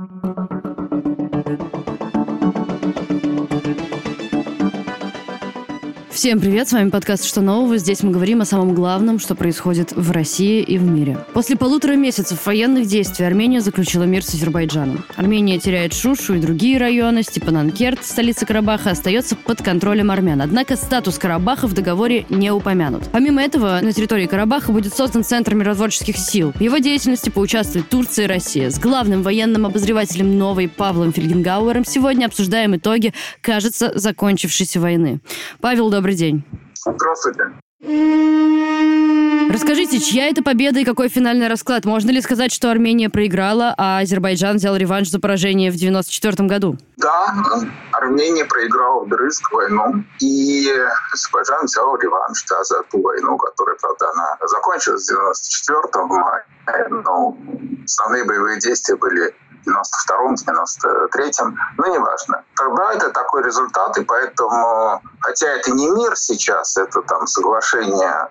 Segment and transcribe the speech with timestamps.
[0.00, 1.79] Thank you.
[6.20, 7.78] Всем привет, с вами подкаст «Что нового?».
[7.78, 11.16] Здесь мы говорим о самом главном, что происходит в России и в мире.
[11.32, 15.02] После полутора месяцев военных действий Армения заключила мир с Азербайджаном.
[15.16, 17.22] Армения теряет Шушу и другие районы.
[17.22, 20.42] Степананкерт, столица Карабаха, остается под контролем армян.
[20.42, 23.04] Однако статус Карабаха в договоре не упомянут.
[23.10, 26.52] Помимо этого, на территории Карабаха будет создан Центр миротворческих сил.
[26.54, 28.68] В его деятельности поучаствует Турция и Россия.
[28.68, 35.20] С главным военным обозревателем новой Павлом Фельгенгауэром сегодня обсуждаем итоги, кажется, закончившейся войны.
[35.62, 36.44] Павел, добрый Добрый день.
[36.84, 37.40] Здравствуйте.
[39.52, 41.84] Расскажите, чья это победа и какой финальный расклад?
[41.84, 46.76] Можно ли сказать, что Армения проиграла, а Азербайджан взял реванш за поражение в 94 году?
[46.96, 47.32] Да,
[47.92, 50.68] Армения проиграла вдрызг войну, и
[51.12, 56.44] Азербайджан взял реванш да, за ту войну, которая, правда, она закончилась в 94 мая.
[56.90, 57.36] Но
[57.84, 59.32] основные боевые действия были
[59.66, 62.44] 92-м, 93-м, ну, неважно.
[62.56, 68.28] Тогда это такой результат, и поэтому, хотя это не мир сейчас, это там соглашение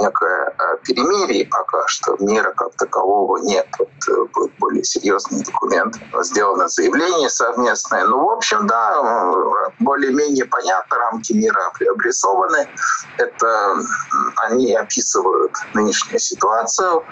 [0.00, 3.66] некое э, перемирие пока что, мира как такового нет.
[3.78, 5.96] Вот э, будет более серьезный документ.
[6.22, 8.04] Сделано заявление совместное.
[8.04, 9.32] Ну, в общем, да,
[9.78, 12.68] более-менее понятно, рамки мира преобрисованы.
[13.18, 13.76] Это
[14.48, 17.04] они описывают нынешнюю ситуацию,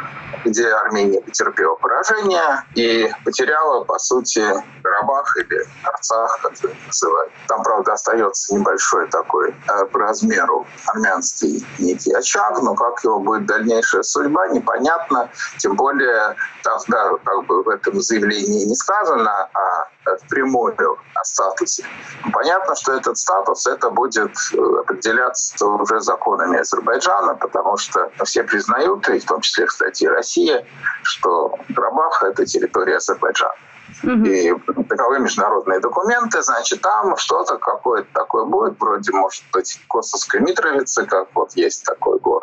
[0.44, 4.44] где Армения потерпела поражение и потеряла, по сути,
[4.82, 7.32] Карабах или Арцах, как это называют.
[7.48, 13.46] Там, правда, остается небольшой такой э, по размеру армянский некий очаг, но как его будет
[13.46, 15.28] дальнейшая судьба, непонятно.
[15.58, 21.84] Тем более, там, да, как бы в этом заявлении не сказано, а впрямую о статусе.
[22.32, 29.08] Понятно, что этот статус это будет э, определяться уже законами Азербайджана, потому что все признают,
[29.08, 30.64] и в том числе, кстати, и Россия,
[31.02, 33.54] что Карабах— это территория Азербайджана.
[34.02, 34.54] И
[34.88, 41.28] таковы международные документы, значит, там что-то какое-то такое будет, вроде, может быть, Косовской Митровицы, как
[41.34, 42.37] вот есть такой город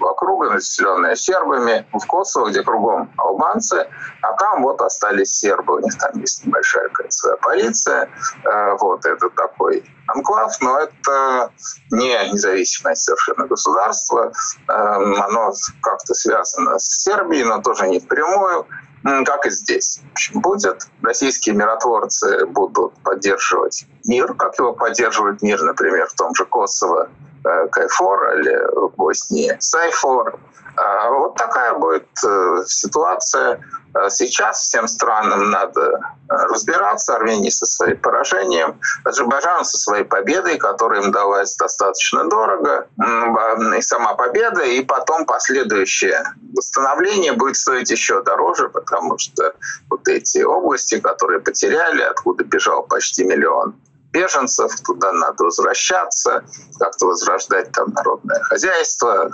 [0.00, 3.88] округа, населенная сербами, в Косово, где кругом албанцы,
[4.22, 8.08] а там вот остались сербы, у них там есть небольшая кольцевая полиция,
[8.44, 11.50] э, вот это такой анклав, но это
[11.90, 14.32] не независимое совершенно государство,
[14.68, 15.52] эм, оно
[15.82, 18.66] как-то связано с Сербией, но тоже не впрямую,
[19.24, 20.00] как и здесь.
[20.10, 20.88] В общем, будет.
[21.02, 27.08] Российские миротворцы будут поддерживать мир, как его поддерживает мир, например, в том же Косово,
[27.46, 30.38] Э, Кайфор или в Боснии Сайфор.
[30.76, 33.60] А вот такая будет э, ситуация.
[33.94, 35.80] А сейчас всем странам надо
[36.28, 37.14] э, разбираться.
[37.14, 42.88] Армения со своим поражением, Азербайджан со своей победой, которая им далась достаточно дорого.
[43.76, 46.24] И сама победа, и потом последующее
[46.56, 49.54] восстановление будет стоить еще дороже, потому что
[49.88, 53.76] вот эти области, которые потеряли, откуда бежал почти миллион
[54.16, 56.42] беженцев, туда надо возвращаться,
[56.78, 59.30] как-то возрождать там народное хозяйство,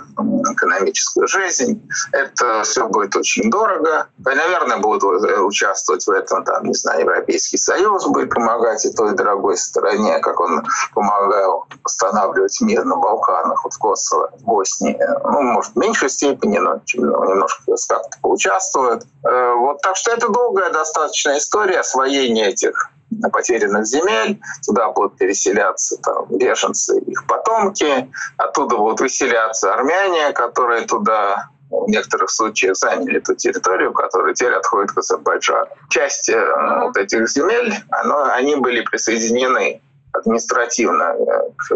[0.51, 1.81] экономическую жизнь.
[2.11, 4.07] Это все будет очень дорого.
[4.19, 9.13] И, наверное, будут участвовать в этом, там, не знаю, Европейский Союз будет помогать и той
[9.15, 10.63] дорогой стороне, как он
[10.93, 14.97] помогал восстанавливать мир на Балканах, вот в Косово, в Боснии.
[15.23, 19.03] Ну, может, в меньшей степени, но немножко как-то поучаствует.
[19.23, 22.89] Э, вот, так что это долгая достаточно история освоения этих
[23.31, 31.49] потерянных земель, туда будут переселяться там, беженцы, их потомки, оттуда будут выселяться армяне, которые туда
[31.69, 35.69] в некоторых случаях заняли эту территорию, которая теперь отходит к Азербайджану.
[35.89, 36.53] Часть э,
[36.83, 39.81] вот этих земель, оно, они были присоединены
[40.11, 41.25] административно э,
[41.57, 41.73] к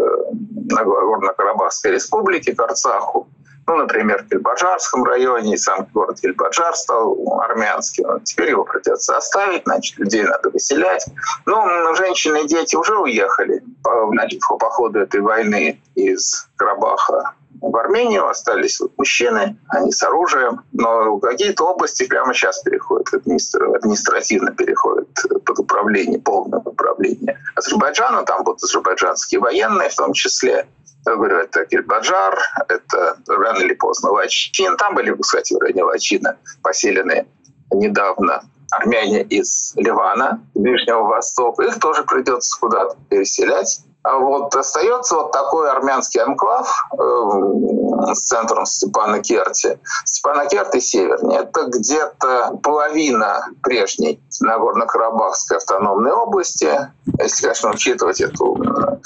[0.70, 3.28] Нагорно-Карабахской республике, к Арцаху.
[3.68, 8.20] Ну, например, в Кельбаджарском районе, сам город Кельбаджар стал армянским.
[8.24, 11.04] Теперь его придется оставить, значит, людей надо выселять.
[11.44, 13.62] Ну, женщины и дети уже уехали
[14.10, 20.62] значит, по ходу этой войны из Карабаха в Армению остались вот мужчины, они с оружием,
[20.72, 25.08] но какие-то области прямо сейчас переходят, административно переходят
[25.44, 30.68] под управление, полное управление Азербайджана, там будут азербайджанские военные в том числе,
[31.16, 32.38] говорю, это Кельбаджар,
[32.68, 34.76] это рано или поздно Лачин.
[34.76, 37.26] Там были, кстати, в Лачина поселены
[37.72, 41.64] недавно армяне из Ливана, Ближнего Востока.
[41.64, 43.82] Их тоже придется куда-то переселять.
[44.04, 49.78] А вот остается вот такой армянский анклав э, с центром Степана Керти.
[50.04, 51.40] Степана Керти севернее.
[51.40, 56.90] Это где-то половина прежней Нагорно-Карабахской автономной области.
[57.20, 58.97] Если, конечно, учитывать эту э,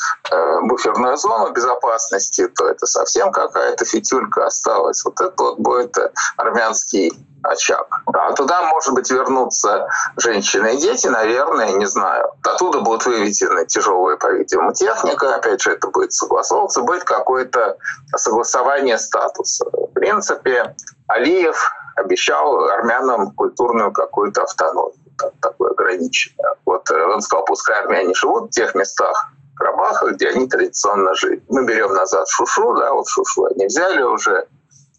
[0.63, 5.05] буферную зону безопасности, то это совсем какая-то фитюлька осталась.
[5.05, 5.97] Вот это вот будет
[6.37, 7.13] армянский
[7.43, 7.87] очаг.
[8.07, 12.31] А туда, может быть, вернутся женщины и дети, наверное, не знаю.
[12.45, 15.35] Оттуда будут выведены тяжелые, по-видимому, техника.
[15.35, 17.77] Опять же, это будет согласовываться, будет какое-то
[18.17, 19.65] согласование статуса.
[19.73, 20.75] В принципе,
[21.09, 24.95] Алиев обещал армянам культурную какую-то автономию
[25.41, 26.55] такое ограниченное.
[26.65, 29.31] Вот э, он сказал, пускай армяне живут в тех местах,
[29.63, 31.43] Карабаха, где они традиционно жили.
[31.49, 34.47] Мы берем назад Шушу, да, вот Шушу они взяли уже,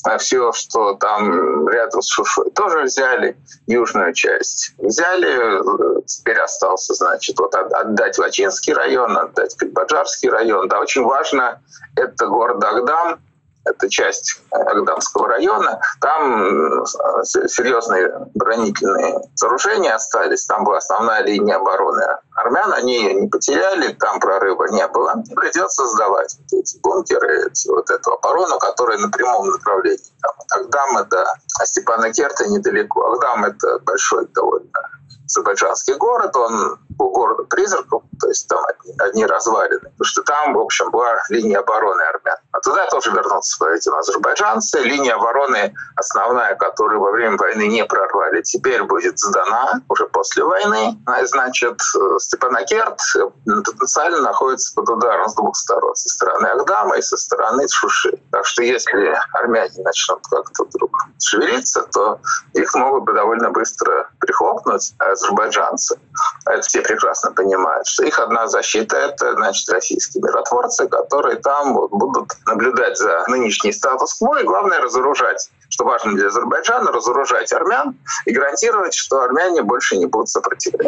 [0.05, 3.37] а все, что там рядом с Шушой, тоже взяли
[3.67, 4.73] южную часть.
[4.77, 5.61] Взяли,
[6.05, 10.67] теперь остался, значит, вот отдать Лачинский район, отдать Кальбаджарский район.
[10.67, 11.61] Да, очень важно,
[11.95, 13.19] это город Агдам,
[13.65, 16.85] это часть Агдамского района, там
[17.25, 22.03] серьезные бронительные сооружения остались, там была основная линия обороны
[22.35, 25.15] армян, они ее не потеряли, там прорыва не было.
[25.35, 29.99] Придется сдавать вот эти бункеры, вот эту оборону, которая на прямом направлении.
[30.21, 31.25] Там, от Агдама до
[31.63, 33.05] Степана Керта недалеко.
[33.11, 34.69] Агдам— это большой довольно
[35.33, 39.79] азербайджанский город, он был городом призраков, то есть там одни, одни развалины.
[39.79, 42.37] Потому что там, в общем, была линия обороны армян.
[42.51, 44.79] А туда тоже вернутся, по-видимому, азербайджанцы.
[44.79, 50.97] Линия обороны основная, которую во время войны не прорвали, теперь будет сдана уже после войны.
[51.05, 51.81] А, значит,
[52.19, 52.99] Степанакерт
[53.45, 55.95] потенциально находится под ударом с двух сторон.
[55.95, 58.19] Со стороны Агдама и со стороны Шуши.
[58.31, 62.19] Так что если армяне начнут как-то вдруг шевелиться, то
[62.53, 65.99] их могут бы довольно быстро прихлопнуть азербайджанцы.
[66.45, 71.91] Это все прекрасно понимают, что их одна защита— это, значит, российские миротворцы, которые там вот
[71.91, 78.31] будут наблюдать за нынешний статус-кво и, главное, разоружать что важно для Азербайджана, разоружать армян и
[78.31, 80.87] гарантировать, что армяне больше не будут сопротивляться.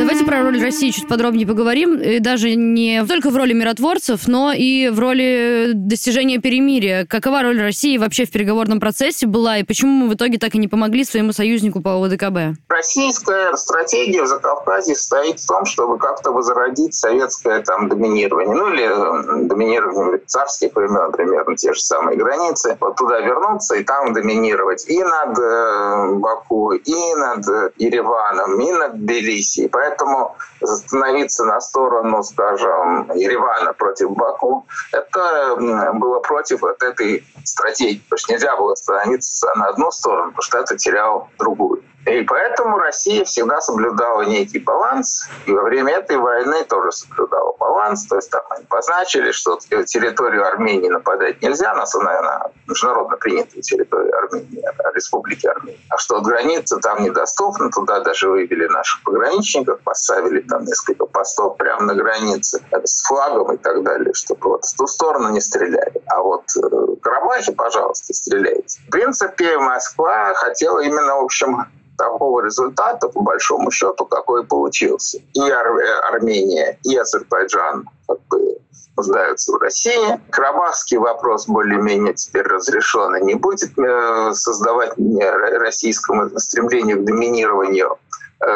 [0.00, 1.94] Давайте про роль России чуть подробнее поговорим.
[2.00, 7.06] И даже не только в роли миротворцев, но и в роли достижения перемирия.
[7.06, 10.58] Какова роль России вообще в переговорном процессе была, и почему мы в итоге так и
[10.58, 12.58] не помогли своему союзнику по ОДКБ?
[12.68, 18.56] Российская стратегия в Закавказье стоит в том, чтобы как-то возродить советское там доминирование.
[18.56, 22.76] Ну или доминирование царских времен, примерно те же самые границы.
[22.80, 27.44] Вот туда вернуться вернуться и там доминировать и над э, Баку, и над
[27.76, 29.68] Ереваном, и над Тбилиси.
[29.68, 35.56] Поэтому становиться на сторону, скажем, Еревана против Баку, это
[35.94, 38.02] было против вот этой стратегии.
[38.08, 41.82] Потому что нельзя было становиться на одну сторону, потому что это терял другую.
[42.06, 48.06] И поэтому Россия всегда соблюдала некий баланс, и во время этой войны тоже соблюдала баланс.
[48.06, 54.16] То есть там они позначили, что территорию Армении нападать нельзя, на, на международно принятую территорию
[54.18, 54.62] Армении,
[54.94, 55.80] Республики Армения.
[55.88, 61.82] А что граница там недоступна, туда даже вывели наших пограничников, поставили там несколько постов прямо
[61.82, 66.02] на границе с флагом и так далее, чтобы вот в ту сторону не стреляли.
[66.06, 68.80] А вот э, Карабахе, пожалуйста, стреляйте.
[68.86, 71.66] В принципе, Москва хотела именно, в общем,
[71.96, 75.18] такого результата, по большому счету, какой получился.
[75.32, 78.58] И Ар- Армения, и Азербайджан как бы
[78.96, 80.20] нуждаются в России.
[80.30, 88.03] Карабахский вопрос более-менее теперь разрешен и не будет э, создавать российскому стремлению к доминированию Э,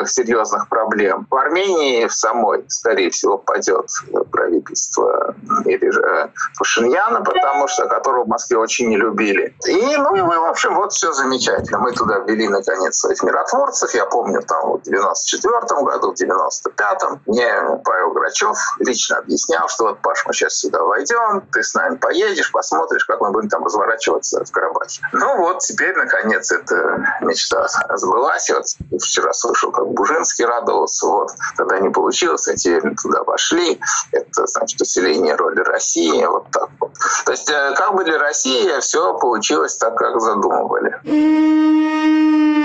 [0.07, 1.27] серьезных проблем.
[1.31, 3.91] В Армении в самой, скорее всего, падет
[4.31, 9.55] правительство или же Пашиньяна, потому что которого в Москве очень не любили.
[9.67, 11.79] И, ну, и мы, в общем, вот все замечательно.
[11.79, 13.95] Мы туда ввели, наконец, своих миротворцев.
[13.95, 17.53] Я помню, там, в 94 году, в 95-м мне
[17.85, 22.53] Павел Грачев лично объяснял, что вот, Паш, мы сейчас сюда войдем, ты с нами поедешь,
[22.53, 25.03] посмотришь, как мы будем там разворачиваться в Карабахе.
[25.13, 28.51] Ну вот, теперь, наконец, эта мечта сбылась.
[28.51, 32.55] Вот вчера слышал как Бужинский радовался, вот, тогда не получилось, а
[33.03, 33.79] туда вошли,
[34.13, 36.93] это, значит, усиление роли России, вот так вот.
[37.25, 40.95] То есть, э, как бы для России все получилось так, как задумывали.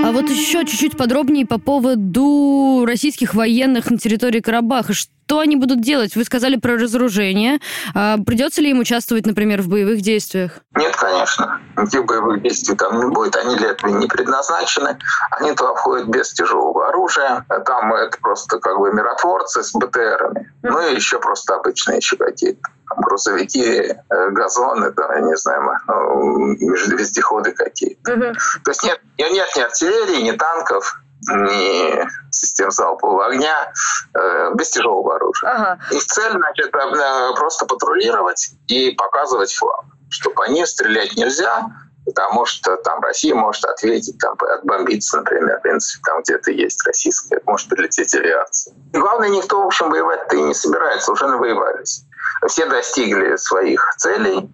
[0.03, 4.93] А вот еще чуть-чуть подробнее по поводу российских военных на территории Карабаха.
[5.25, 6.15] Что они будут делать?
[6.15, 7.59] Вы сказали про разоружение.
[7.95, 10.59] А придется ли им участвовать, например, в боевых действиях?
[10.75, 11.59] Нет, конечно.
[11.77, 13.35] Никаких боевых действий там не будет.
[13.35, 14.97] Они для этого не предназначены.
[15.31, 17.45] Они туда входят без тяжелого оружия.
[17.65, 20.51] Там это просто как бы миротворцы с БТРами.
[20.61, 26.53] Ну и еще просто обычные еще какие-то грузовики, э, газоны, там, я не знаю, ну,
[26.95, 28.13] вездеходы какие-то.
[28.13, 28.33] Угу.
[28.63, 30.99] То есть нет, нет ни артиллерии, ни танков,
[31.29, 33.71] ни систем залпового огня,
[34.15, 35.49] э, без тяжелого оружия.
[35.49, 35.79] Ага.
[35.91, 41.67] Их цель, значит, э, просто патрулировать и показывать флаг, что по ним стрелять нельзя,
[42.05, 47.41] потому что там Россия может ответить, там, отбомбиться, например, в принципе, там где-то есть российская,
[47.45, 48.75] может прилететь авиация.
[48.93, 52.03] И главное, никто, в общем, воевать-то и не собирается, уже навоевались.
[52.47, 54.49] Все достигли своих целей,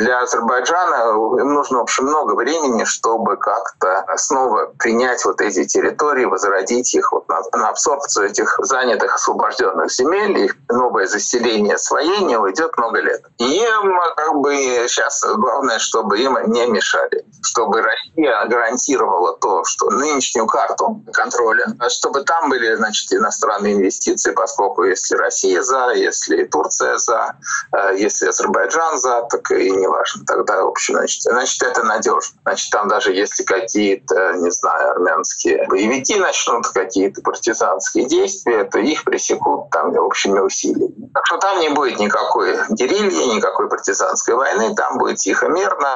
[0.00, 6.94] для Азербайджана нужно, в общем, много времени, чтобы как-то снова принять вот эти территории, возродить
[6.94, 13.00] их вот на, на абсорбцию этих занятых освобожденных земель, их новое заселение, освоение уйдет много
[13.00, 13.22] лет.
[13.38, 14.54] И им как бы
[14.88, 22.24] сейчас главное, чтобы им не мешали, чтобы Россия гарантировала то, что нынешнюю карту контроля, чтобы
[22.24, 27.36] там были, значит, иностранные инвестиции, поскольку если Россия за, если Турция за,
[27.76, 30.24] э, если Азербайджан за, так и не важно.
[30.26, 32.38] Тогда, общем, значит, значит, это надежно.
[32.44, 39.04] Значит, там даже если какие-то, не знаю, армянские боевики начнут какие-то партизанские действия, то их
[39.04, 41.10] пресекут там общими усилиями.
[41.12, 45.94] Так что там не будет никакой герильи, никакой партизанской войны, там будет тихо, мирно,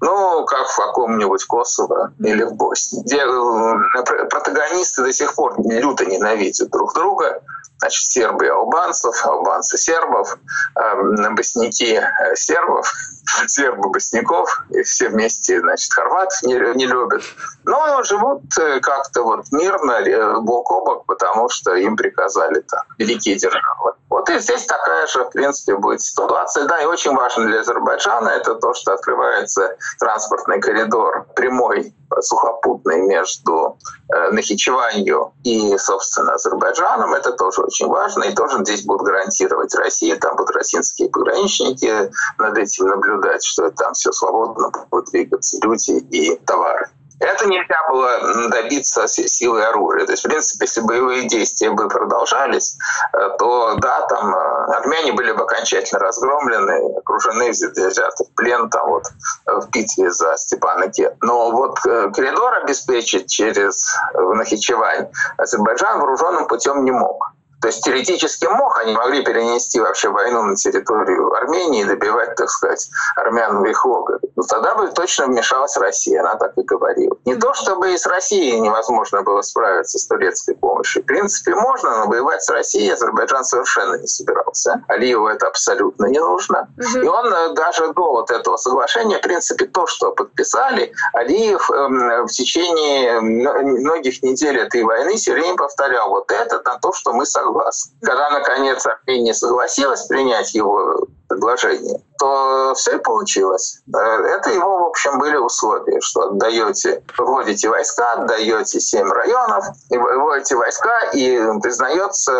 [0.00, 6.04] ну, как в каком-нибудь Косово или в Боснии, где э, протагонисты до сих пор люто
[6.04, 7.42] ненавидят друг друга,
[7.78, 10.38] значит, сербы албанцев, албанцы сербов,
[10.76, 12.92] э, босники э, сербов,
[13.46, 17.22] сербы босняков, и все вместе, значит, хорватов не, не любят.
[17.64, 22.84] Но живут э, как-то вот мирно, э, бок о бок, потому что им приказали так,
[22.98, 23.92] великие державы.
[24.08, 26.66] Вот и здесь такая же, в принципе, будет ситуация.
[26.66, 33.78] Да, и очень важно для Азербайджана это то, что открывается транспортный коридор прямой сухопутный между
[34.08, 37.14] э, Нахичеванью и, собственно, Азербайджаном.
[37.14, 38.24] Это тоже очень важно.
[38.24, 40.16] И тоже здесь будут гарантировать Россия.
[40.16, 46.36] Там будут российские пограничники над этим наблюдать, что там все свободно будут двигаться люди и
[46.46, 46.88] товары.
[47.18, 50.06] Это нельзя было добиться силой оружия.
[50.06, 52.76] То есть, в принципе, если боевые действия бы продолжались,
[53.12, 58.88] э, то да, там э, армяне были бы окончательно разгромлены, окружены, взяты в плен там
[58.88, 59.04] вот
[59.46, 61.16] в битве за Степанакет.
[61.22, 65.08] Но вот э, коридор обеспечить через Нахичевань
[65.38, 67.35] Азербайджан вооруженным путем не мог.
[67.60, 72.50] То есть теоретически мог, они могли перенести вообще войну на территорию Армении и добивать, так
[72.50, 74.20] сказать, армян в их логове.
[74.36, 77.16] Но тогда бы точно вмешалась Россия, она так и говорила.
[77.24, 81.02] Не то, чтобы и с Россией невозможно было справиться с турецкой помощью.
[81.02, 84.84] В принципе, можно, но воевать с Россией Азербайджан совершенно не собирался.
[84.88, 86.68] Алиеву это абсолютно не нужно.
[86.78, 87.04] Угу.
[87.04, 92.26] И он э, даже до вот этого соглашения, в принципе, то, что подписали, Алиев эм,
[92.26, 97.24] в течение многих недель этой войны все время повторял вот это на то, что мы
[97.24, 97.92] согласны согласны.
[98.02, 103.80] Когда, наконец, Армения согласилась принять его предложение, то все и получилось.
[103.92, 109.98] Э, это его, в общем, были условия, что отдаете, вводите войска, отдаете семь районов, и
[109.98, 112.32] выводите войска, и признается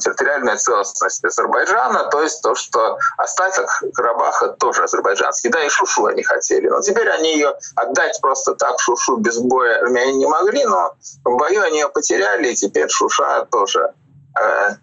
[0.00, 5.50] территориальная целостность Азербайджана, то есть то, что остаток Карабаха тоже азербайджанский.
[5.50, 6.68] Да, и Шушу они хотели.
[6.68, 10.94] Но теперь они ее отдать просто так Шушу без боя армяне не могли, но
[11.24, 14.01] в бою они ее потеряли, и теперь Шуша тоже Э,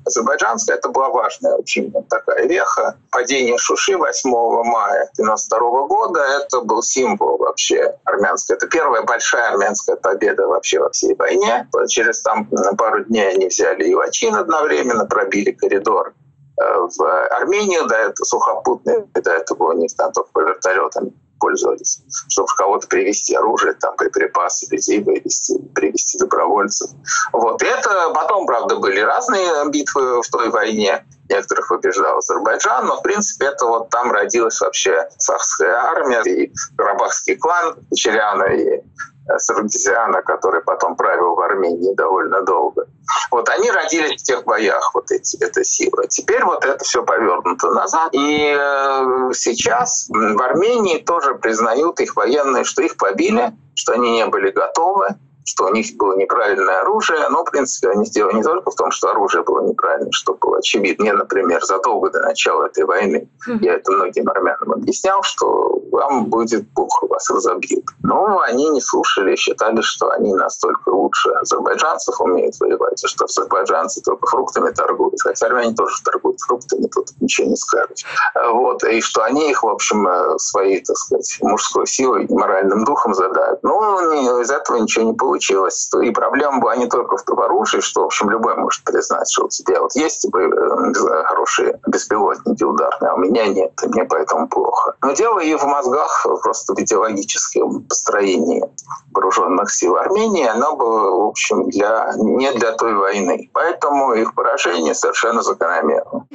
[0.06, 2.98] азербайджанская, это была важная очень такая веха.
[3.12, 8.56] Падение Шуши 8 мая 1992 года, это был символ вообще армянской.
[8.56, 11.68] Это первая большая армянская победа вообще во всей войне.
[11.88, 16.14] Через там пару дней они взяли Ивачин одновременно, пробили коридор
[16.60, 16.64] э,
[16.98, 22.50] в Армению, до этого сухопутный, до этого у них там только по вертолетам пользовались, чтобы
[22.56, 26.90] кого-то привести оружие, там, припасы, людей вывести, привести добровольцев.
[27.32, 27.62] Вот.
[27.62, 31.06] И это потом, правда, были разные битвы в той войне.
[31.30, 37.36] Некоторых побеждал Азербайджан, но, в принципе, это вот там родилась вообще Сахская армия и Карабахский
[37.36, 38.82] клан Черяна и
[39.38, 42.88] Саргизиана, который потом правил в Армении довольно долго.
[43.32, 46.08] Вот они родились в тех боях, вот эти, эта сила.
[46.08, 48.10] Теперь вот это все повернуто назад.
[48.14, 54.26] И э, сейчас в Армении тоже признают их военные, что их побили, что они не
[54.26, 55.10] были готовы,
[55.50, 57.28] что у них было неправильное оружие.
[57.30, 60.60] Но, в принципе, они сделали не только в том, что оружие было неправильное, что было
[60.60, 61.04] очевидно.
[61.04, 63.28] Мне, например, задолго до начала этой войны,
[63.62, 67.86] я это многим армянам объяснял, что вам будет плохо, вас разобьют.
[68.04, 74.02] Но они не слушали, считали, что они настолько лучше азербайджанцев умеют воевать, и что азербайджанцы
[74.02, 75.22] только фруктами торгуют.
[75.22, 78.06] Хотя армяне тоже торгуют фруктами, тут ничего не скажешь.
[78.54, 78.84] Вот.
[78.84, 83.64] И что они их, в общем, э, своей, так сказать, мужской силой моральным духом задают.
[83.64, 84.00] Но
[84.42, 85.90] из этого ничего не получилось получилось.
[86.02, 89.50] И проблема была не только в оружии, что, в общем, любой может признать, что у
[89.50, 94.48] тебя вот есть типа, э, хорошие беспилотники ударные, а у меня нет, и мне поэтому
[94.48, 94.96] плохо.
[95.02, 98.64] Но дело и в мозгах, просто в идеологическом построении
[99.12, 103.50] вооруженных сил Армении, оно было, в общем, для, не для той войны.
[103.54, 106.26] Поэтому их поражение совершенно закономерно.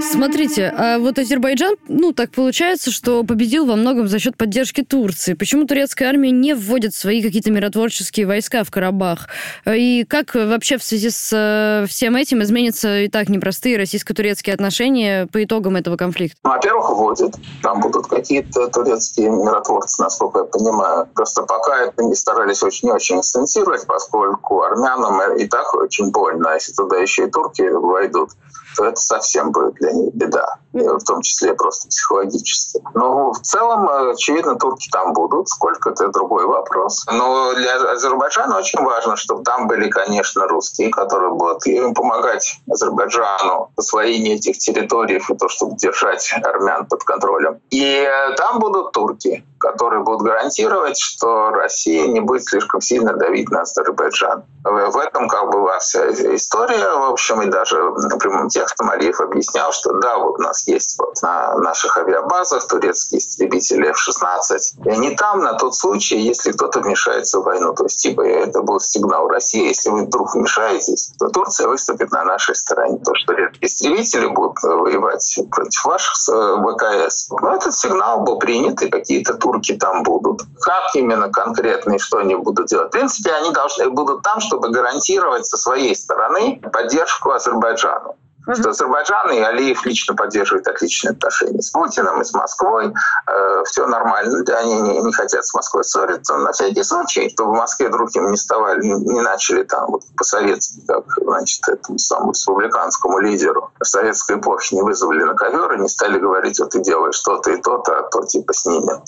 [0.00, 5.34] Смотрите, а вот Азербайджан, ну, так получается, что победил во многом за счет поддержки Турции.
[5.34, 9.28] Почему турецкая армия не вводит свои какие-то миротворческие войска в Карабах?
[9.66, 15.26] И как вообще в связи с э, всем этим изменятся и так непростые российско-турецкие отношения
[15.26, 16.36] по итогам этого конфликта?
[16.44, 17.34] Ну, во-первых, вводят.
[17.62, 21.08] Там будут какие-то турецкие миротворцы, насколько я понимаю.
[21.14, 26.54] Просто пока это не старались очень-очень инстансировать, поскольку армянам и так очень больно.
[26.54, 28.30] Если туда еще и турки войдут,
[28.78, 32.80] то это совсем будет для них беда, в том числе просто психологически.
[32.94, 37.04] Но в целом, очевидно, турки там будут, сколько это другой вопрос.
[37.10, 43.72] Но для Азербайджана очень важно, чтобы там были, конечно, русские, которые будут им помогать Азербайджану
[43.74, 47.60] в освоении этих территорий и то, чтобы держать армян под контролем.
[47.70, 53.62] И там будут турки, которые будут гарантировать, что Россия не будет слишком сильно давить на
[53.62, 54.44] Азербайджан.
[54.64, 57.76] В этом как бы вся история, в общем, и даже
[58.18, 63.20] прямым текстом Алиев объяснял, что да, вот у нас есть вот на наших авиабазах турецкие
[63.20, 67.74] истребители F-16, и они там на тот случай, если кто-то вмешается в войну.
[67.74, 72.24] То есть, типа, это был сигнал России, если вы вдруг вмешаетесь, то Турция выступит на
[72.24, 72.98] нашей стороне.
[73.04, 77.28] То, что истребители будут воевать против ваших э, ВКС.
[77.30, 79.34] Но этот сигнал был принят, и какие-то
[79.78, 80.42] там будут.
[80.60, 82.88] Как именно конкретно и что они будут делать?
[82.88, 88.16] В принципе, они должны будут там, чтобы гарантировать со своей стороны поддержку Азербайджану
[88.54, 92.92] что Азербайджан и Алиев лично поддерживают отличные отношения с Путиным и с Москвой.
[93.26, 96.36] Э, все нормально, они не, не хотят с Москвой ссориться.
[96.36, 100.80] На всякий случай, чтобы в Москве вдруг им не ставали, не начали там вот по-советски,
[100.86, 105.88] как значит, этому самому республиканскому лидеру в советской эпохе не вызвали на ковер и не
[105.88, 109.02] стали говорить, вот ты делаешь то-то и то-то, а то типа снимем.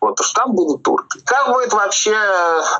[0.00, 1.20] Вот уж там будут турки.
[1.24, 2.16] Как будет вообще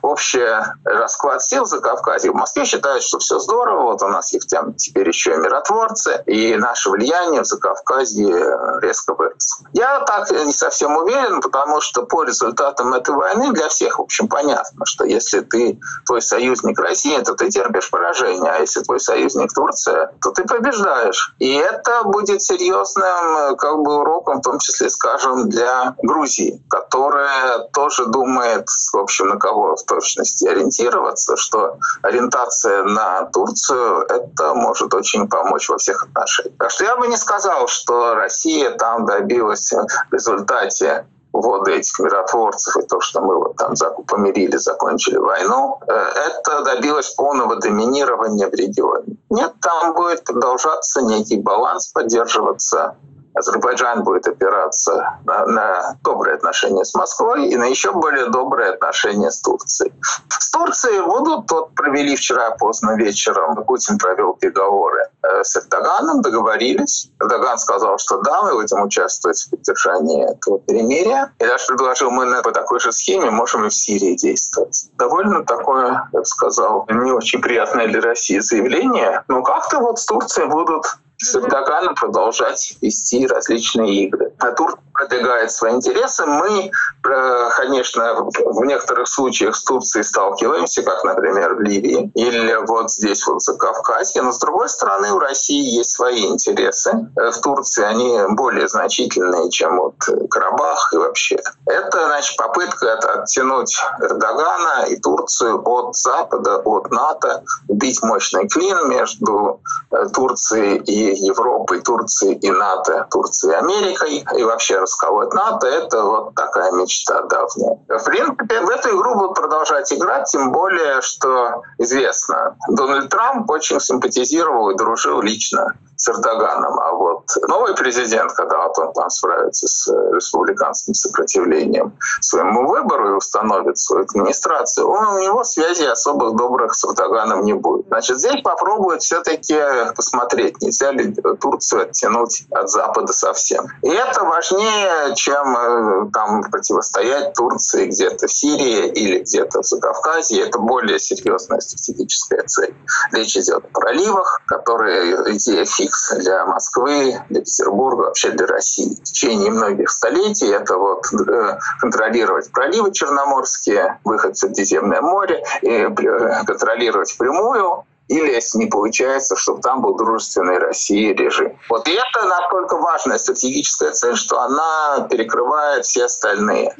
[0.03, 0.47] общий
[0.85, 2.31] расклад сил за Кавказе?
[2.31, 6.04] В Москве считают, что все здорово, вот у нас их там теперь еще и миротворцы,
[6.05, 9.67] границы, и наше влияние в Закавказье резко выросло.
[9.73, 14.29] Я так не совсем уверен, потому что по результатам этой войны для всех, в общем,
[14.29, 19.53] понятно, что если ты твой союзник Россия, то ты терпишь поражение, а если твой союзник
[19.53, 21.35] Турция, то ты побеждаешь.
[21.39, 26.63] И это будет серьезным как бы уроком, в том числе, скажем, для Грузии,
[26.95, 34.55] которая тоже думает, в общем, на кого в точности ориентироваться, что ориентация на Турцию— это
[34.55, 36.55] может очень помочь во всех отношениях.
[36.59, 42.77] Так что я бы не сказал, что Россия там добилась в результате ввода этих миротворцев
[42.77, 43.75] и то, что мы вот там
[44.07, 49.17] помирили, закончили войну, э, это добилось полного доминирования в регионе.
[49.31, 52.95] Нет, там будет продолжаться некий баланс, поддерживаться
[53.35, 59.31] Азербайджан будет опираться на, на добрые отношения с Москвой и на еще более добрые отношения
[59.31, 59.93] с Турцией.
[60.29, 67.11] С Турцией будут, вот провели вчера поздно вечером, Путин провел переговоры э, с Эрдоганом, договорились.
[67.21, 71.33] Эрдоган сказал, что да, мы будем участвовать в поддержании этого перемирия.
[71.41, 74.89] И даже предложил, мы по такой же схеме можем и в Сирии действовать.
[74.97, 79.25] Довольно такое, я бы сказал, не очень приятное для России заявление.
[79.29, 80.87] Но как-то вот с Турцией будут
[81.19, 84.33] с Эрдоганом продолжать вести различные игры.
[84.39, 86.25] А Турция продвигает свои интересы.
[86.25, 92.91] Мы, э, конечно, в некоторых случаях с Турцией сталкиваемся, как, например, в Ливии или вот
[92.91, 94.23] здесь вот за Кавказье.
[94.23, 97.09] Но, с другой стороны, у России есть свои интересы.
[97.17, 99.97] Э, в Турции они более значительные, чем вот
[100.31, 101.39] Карабах и вообще.
[101.67, 109.61] Это, значит, попытка оттянуть Эрдогана и Турцию от Запада, от НАТО, убить мощный клин между
[109.91, 116.03] э, Турцией и Европой, Турцией и НАТО, Турцией и Америкой, и вообще расколоть НАТО, это
[116.03, 117.79] вот такая мечта давняя.
[117.89, 123.81] В принципе, в эту игру будут продолжать играть, тем более, что известно, Дональд Трамп очень
[123.81, 126.79] симпатизировал и дружил лично с Эрдоганом.
[126.81, 126.93] А
[127.37, 133.79] вот новый президент, когда вот он там справится с республиканским сопротивлением своему выбору и установит
[133.79, 137.87] свою администрацию, он, у него связей особых добрых с Эрдоганом не будет.
[137.89, 139.57] Значит, здесь попробуют все-таки
[139.97, 143.67] посмотреть, нельзя ли Турцию оттянуть от Запада совсем.
[143.83, 150.47] И это важнее, чем э, там противостоять Турции где-то в Сирии или где-то в Закавказье.
[150.47, 152.75] Это более серьезная стратегическая цель.
[153.13, 158.95] Речь идет о проливах, которые идея фикс для Москвы, для Петербурга, вообще для России.
[158.95, 165.69] В течение многих столетий это вот э, контролировать проливы черноморские, выход в Средиземное море, и
[165.69, 171.59] э, контролировать прямую или, если не получается, чтобы там был дружественный России режим.
[171.69, 176.75] Вот и это настолько важная стратегическая цель, что она перекрывает все остальные.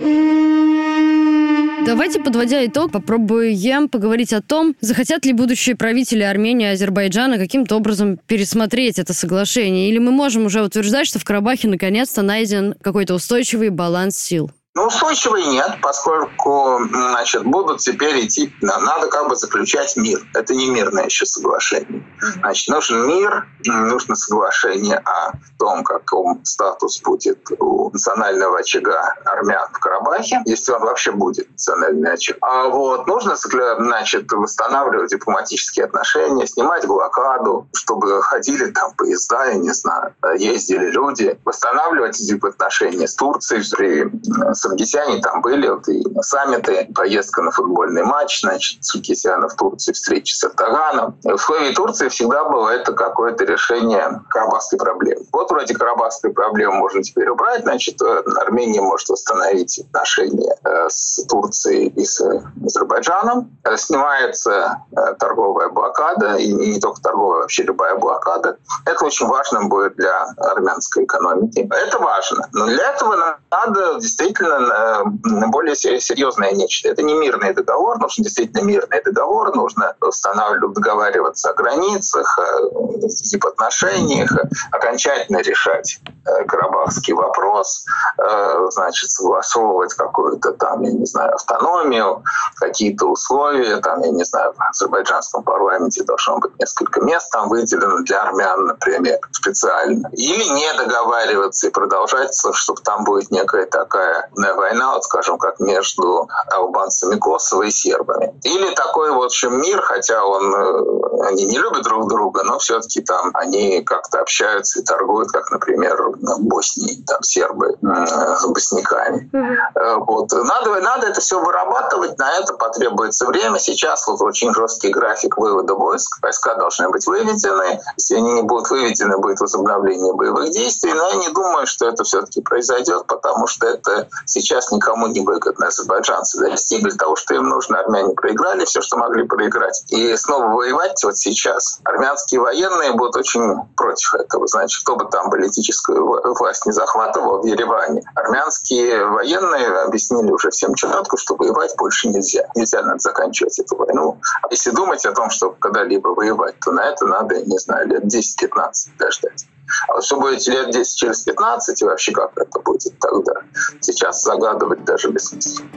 [1.87, 7.77] Давайте, подводя итог, попробуем поговорить о том, захотят ли будущие правители Армении и Азербайджана каким-то
[7.77, 13.15] образом пересмотреть это соглашение, или мы можем уже утверждать, что в Карабахе наконец-то найден какой-то
[13.15, 14.51] устойчивый баланс сил.
[14.77, 20.21] Ну, устойчивой нет, поскольку значит, будут теперь идти, надо как бы заключать мир.
[20.35, 22.05] Это не мирное еще соглашение.
[22.41, 29.79] Значит, нужен мир, нужно соглашение о том, каком статус будет у национального очага армян в
[29.79, 32.39] Карабахе, если он вообще будет национальный очаг.
[32.41, 39.71] А вот нужно значит, восстанавливать дипломатические отношения, снимать блокаду, чтобы ходили там поезда, я не
[39.71, 46.89] знаю, ездили люди, восстанавливать эти отношения с Турцией, с Саркисяне там были, вот и саммиты,
[46.95, 51.17] поездка на футбольный матч, значит, Саркисяна в Турции, встреча с Эрдоганом.
[51.23, 55.25] В условии Турции всегда было это какое-то решение карабахской проблемы.
[55.33, 61.25] Вот вроде карабахской проблемы можно теперь убрать, значит, э, Армения может восстановить отношения э, с
[61.27, 62.21] Турцией и с
[62.65, 63.51] Азербайджаном.
[63.65, 64.79] Э, снимается
[65.19, 68.57] торговая блокада, и не только торговая, вообще любая блокада.
[68.87, 71.69] Это очень важно будет для армянской экономики.
[71.71, 72.49] Это важно.
[72.53, 76.89] Но для этого надо действительно действительно более серьезное нечто.
[76.89, 84.35] Это не мирный договор, нужен действительно мирный договор, нужно устанавливать, договариваться о границах, о отношениях,
[84.71, 86.11] окончательно решать э,
[86.47, 87.85] карабахский вопрос,
[88.19, 92.23] э, значит, согласовывать какую-то там, я не знаю, автономию,
[92.57, 98.01] какие-то условия, там, я не знаю, в азербайджанском парламенте должно быть несколько мест там выделено
[98.05, 100.09] для армян, например, специально.
[100.13, 106.29] Или не договариваться и продолжать, чтобы там будет некая такая война, вот скажем, как между
[106.53, 108.35] албанцами Косово и сербами.
[108.43, 113.03] Или такой, в общем, мир, хотя он, э, они не любят друг друга, но все-таки
[113.03, 119.31] там они как-то общаются и торгуют, как, например, Боснии, там сербы с босняками.
[119.33, 120.05] Mm-hmm.
[120.07, 120.33] Вот.
[120.33, 123.59] Надо, надо это все вырабатывать, на это потребуется время.
[123.59, 126.19] Сейчас вот очень жесткий график вывода войск.
[126.23, 127.81] Войска должны быть выведены.
[127.97, 130.93] Если они не будут выведены, будет возобновление боевых действий.
[130.93, 135.67] Но я не думаю, что это все-таки произойдет, потому что это сейчас никому не выгодно.
[135.67, 137.81] Азербайджанцы достигли того, что им нужно.
[137.81, 139.85] Армяне проиграли все, что могли проиграть.
[139.89, 141.81] И снова воевать вот сейчас.
[141.85, 144.47] Армянские военные будут очень против этого.
[144.47, 150.75] Значит, кто бы там политическую власть не захватывал в Ереване, армянские военные объяснили уже всем
[150.75, 152.47] четко, что воевать больше нельзя.
[152.55, 154.19] Нельзя надо заканчивать эту войну.
[154.43, 158.05] А если думать о том, чтобы когда-либо воевать, то на это надо, не знаю, лет
[158.05, 159.47] 10-15 дождать.
[159.89, 163.35] А что будет лет 10 через 15 и вообще как это будет тогда?
[163.81, 165.71] Сейчас загадывать даже бессмысленно.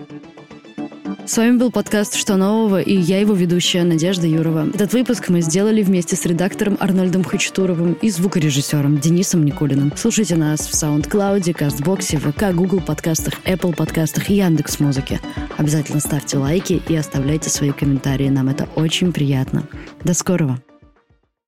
[1.27, 4.69] С вами был подкаст «Что нового» и я его ведущая Надежда Юрова.
[4.73, 9.91] Этот выпуск мы сделали вместе с редактором Арнольдом Хачатуровым и звукорежиссером Денисом Никулиным.
[9.97, 15.19] Слушайте нас в SoundCloud, Кастбоксе, ВК, Google подкастах, Apple подкастах и Яндекс Музыке.
[15.57, 18.29] Обязательно ставьте лайки и оставляйте свои комментарии.
[18.29, 19.67] Нам это очень приятно.
[20.05, 20.61] До скорого!